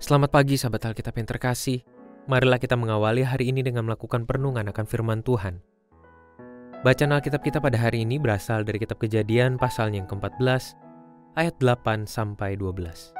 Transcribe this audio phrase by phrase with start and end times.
[0.00, 1.84] Selamat pagi sahabat Alkitab yang terkasih.
[2.24, 5.60] Marilah kita mengawali hari ini dengan melakukan perenungan akan firman Tuhan.
[6.80, 10.72] Bacaan Alkitab kita pada hari ini berasal dari kitab Kejadian pasal yang ke-14
[11.36, 13.12] ayat 8 sampai 12.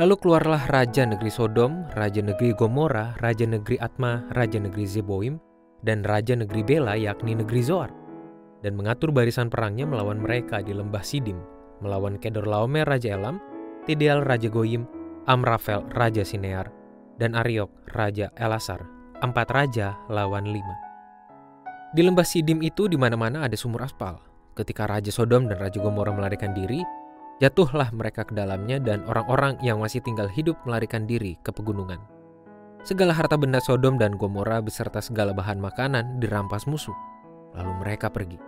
[0.00, 5.36] Lalu keluarlah raja negeri Sodom, raja negeri Gomora, raja negeri Atma, raja negeri Zeboim,
[5.84, 7.92] dan raja negeri Bela yakni negeri Zoar,
[8.64, 11.36] dan mengatur barisan perangnya melawan mereka di lembah Sidim,
[11.84, 13.55] melawan Kedorlaomer raja Elam,
[13.86, 14.82] Tidial Raja Goyim,
[15.30, 16.74] Amrafel Raja Sinear,
[17.22, 18.82] dan Ariok Raja Elasar,
[19.22, 20.74] empat raja lawan lima.
[21.94, 24.18] Di lembah Sidim itu di mana-mana ada sumur aspal.
[24.58, 26.82] Ketika Raja Sodom dan Raja Gomora melarikan diri,
[27.38, 32.02] jatuhlah mereka ke dalamnya dan orang-orang yang masih tinggal hidup melarikan diri ke pegunungan.
[32.82, 36.94] Segala harta benda Sodom dan Gomora beserta segala bahan makanan dirampas musuh.
[37.54, 38.42] Lalu mereka pergi.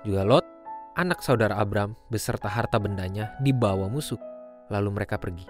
[0.00, 0.48] Juga Lot,
[0.96, 4.16] anak saudara Abram, beserta harta bendanya dibawa musuh
[4.72, 5.44] lalu mereka pergi,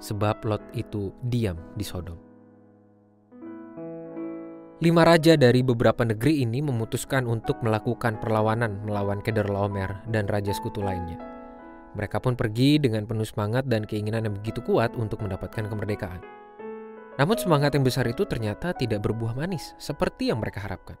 [0.00, 2.28] sebab Lot itu diam di Sodom.
[4.78, 10.78] Lima raja dari beberapa negeri ini memutuskan untuk melakukan perlawanan melawan Kedorlaomer dan raja sekutu
[10.78, 11.18] lainnya.
[11.98, 16.22] Mereka pun pergi dengan penuh semangat dan keinginan yang begitu kuat untuk mendapatkan kemerdekaan.
[17.18, 20.94] Namun semangat yang besar itu ternyata tidak berbuah manis seperti yang mereka harapkan.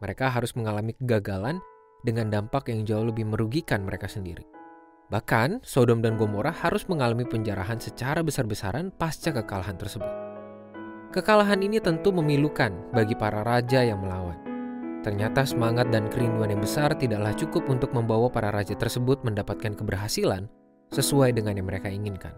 [0.00, 1.60] Mereka harus mengalami kegagalan
[2.08, 4.57] dengan dampak yang jauh lebih merugikan mereka sendiri.
[5.08, 10.12] Bahkan, Sodom dan Gomora harus mengalami penjarahan secara besar-besaran pasca kekalahan tersebut.
[11.08, 14.36] Kekalahan ini tentu memilukan bagi para raja yang melawan.
[15.00, 20.44] Ternyata semangat dan kerinduan yang besar tidaklah cukup untuk membawa para raja tersebut mendapatkan keberhasilan
[20.92, 22.36] sesuai dengan yang mereka inginkan.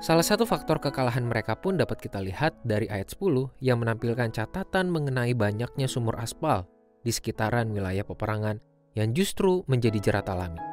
[0.00, 4.88] Salah satu faktor kekalahan mereka pun dapat kita lihat dari ayat 10 yang menampilkan catatan
[4.88, 6.64] mengenai banyaknya sumur aspal
[7.04, 8.56] di sekitaran wilayah peperangan
[8.96, 10.69] yang justru menjadi jerat alami.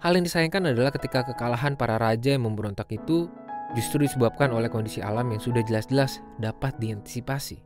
[0.00, 3.28] Hal yang disayangkan adalah ketika kekalahan para raja yang memberontak itu
[3.76, 7.60] justru disebabkan oleh kondisi alam yang sudah jelas-jelas dapat diantisipasi.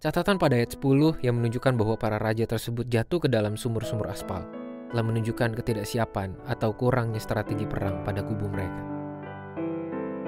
[0.00, 4.40] Catatan pada ayat 10 yang menunjukkan bahwa para raja tersebut jatuh ke dalam sumur-sumur aspal
[4.88, 8.82] telah menunjukkan ketidaksiapan atau kurangnya strategi perang pada kubu mereka.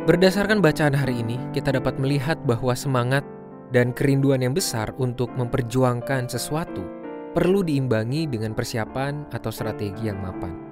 [0.05, 3.25] Berdasarkan bacaan hari ini, kita dapat melihat bahwa semangat
[3.73, 6.85] dan kerinduan yang besar untuk memperjuangkan sesuatu
[7.33, 10.66] perlu diimbangi dengan persiapan atau strategi yang mapan.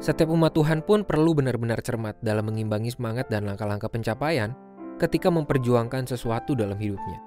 [0.00, 4.56] Setiap umat Tuhan pun perlu benar-benar cermat dalam mengimbangi semangat dan langkah-langkah pencapaian
[4.96, 7.20] ketika memperjuangkan sesuatu dalam hidupnya.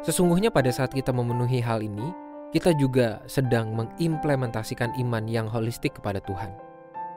[0.00, 2.16] Sesungguhnya pada saat kita memenuhi hal ini,
[2.48, 6.56] kita juga sedang mengimplementasikan iman yang holistik kepada Tuhan.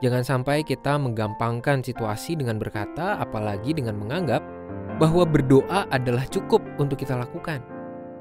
[0.04, 4.44] Jangan sampai kita menggampangkan situasi dengan berkata, apalagi dengan menganggap
[5.00, 7.64] bahwa berdoa adalah cukup untuk kita lakukan.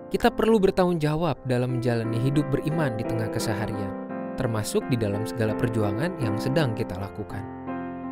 [0.08, 4.06] Kita perlu bertanggung jawab dalam menjalani hidup beriman di tengah keseharian
[4.38, 7.42] termasuk di dalam segala perjuangan yang sedang kita lakukan.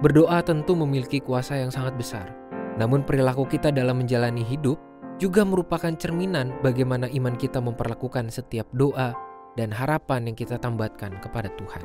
[0.02, 2.28] Berdoa tentu memiliki kuasa yang sangat besar,
[2.76, 4.76] namun perilaku kita dalam menjalani hidup
[5.16, 9.16] juga merupakan cerminan bagaimana iman kita memperlakukan setiap doa
[9.56, 11.84] dan harapan yang kita tambatkan kepada Tuhan.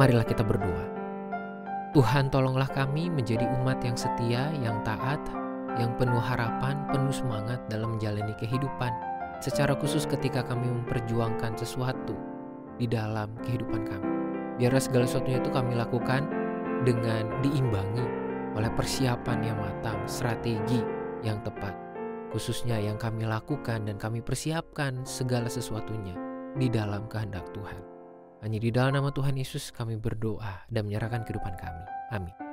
[0.00, 0.86] Marilah kita berdoa.
[1.92, 5.20] Tuhan tolonglah kami menjadi umat yang setia, yang taat,
[5.76, 9.09] yang penuh harapan, penuh semangat dalam menjalani kehidupan
[9.40, 12.12] secara khusus ketika kami memperjuangkan sesuatu
[12.76, 14.08] di dalam kehidupan kami.
[14.60, 16.28] Biarlah segala sesuatunya itu kami lakukan
[16.84, 18.04] dengan diimbangi
[18.56, 20.80] oleh persiapan yang matang, strategi
[21.24, 21.72] yang tepat,
[22.32, 26.16] khususnya yang kami lakukan dan kami persiapkan segala sesuatunya
[26.56, 27.80] di dalam kehendak Tuhan.
[28.40, 31.84] Hanya di dalam nama Tuhan Yesus kami berdoa dan menyerahkan kehidupan kami.
[32.12, 32.49] Amin.